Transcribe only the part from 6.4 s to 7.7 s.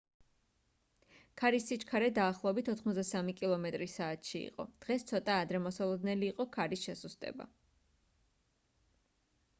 ქარის შესუსტება